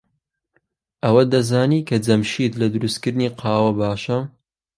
ئەوەت 1.03 1.27
دەزانی 1.33 1.85
کە 1.87 1.95
جەمشید 2.05 2.53
لە 2.61 2.67
دروستکردنی 2.73 3.33
قاوە 3.39 3.71
باشە؟ 3.79 4.19